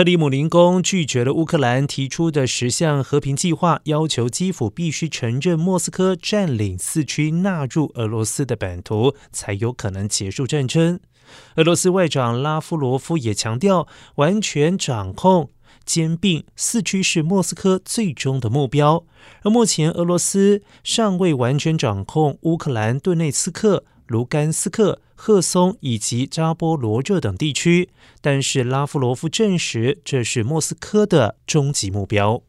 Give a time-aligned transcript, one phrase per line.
[0.00, 10.98] 克里姆林宫拒绝了乌克兰提出的十项和平计划，要求基辅必须承认莫斯科占领四区纳入俄罗斯的版图，才有可能结束战争。
[11.56, 15.50] 俄罗斯外长拉夫罗夫也强调，完全掌控、
[15.84, 19.04] 兼并四区是莫斯科最终的目标。
[19.42, 23.84] 而目前，俄罗斯尚未完全掌控乌克兰顿内茨克。
[24.10, 27.90] 卢甘斯克、赫松以及扎波罗热等地区，
[28.20, 32.42] 但是拉夫罗夫证实这是莫斯科的终极目标。